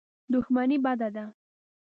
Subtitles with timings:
[0.33, 1.25] دښمني بده ده.